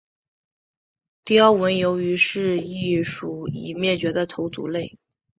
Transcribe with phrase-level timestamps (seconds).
[1.23, 4.97] 雕纹鱿鱼是一属已灭绝的头足类。